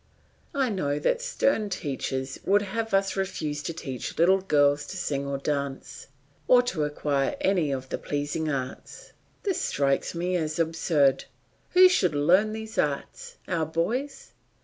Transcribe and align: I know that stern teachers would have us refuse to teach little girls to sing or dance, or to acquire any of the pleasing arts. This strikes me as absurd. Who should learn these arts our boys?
I 0.55 0.69
know 0.69 0.97
that 0.97 1.21
stern 1.21 1.69
teachers 1.69 2.39
would 2.43 2.63
have 2.63 2.91
us 2.91 3.15
refuse 3.15 3.61
to 3.61 3.71
teach 3.71 4.17
little 4.17 4.41
girls 4.41 4.87
to 4.87 4.97
sing 4.97 5.27
or 5.27 5.37
dance, 5.37 6.07
or 6.47 6.63
to 6.63 6.85
acquire 6.85 7.35
any 7.39 7.71
of 7.71 7.89
the 7.89 7.99
pleasing 7.99 8.49
arts. 8.49 9.11
This 9.43 9.61
strikes 9.61 10.15
me 10.15 10.35
as 10.37 10.57
absurd. 10.57 11.25
Who 11.73 11.87
should 11.87 12.15
learn 12.15 12.51
these 12.51 12.79
arts 12.79 13.35
our 13.47 13.67
boys? 13.67 14.33